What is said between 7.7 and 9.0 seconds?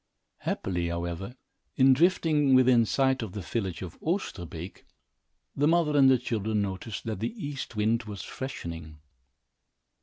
wind was freshening.